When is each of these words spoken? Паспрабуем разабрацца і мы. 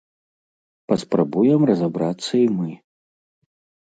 Паспрабуем 0.91 1.61
разабрацца 1.71 2.33
і 2.39 2.47
мы. 2.57 2.71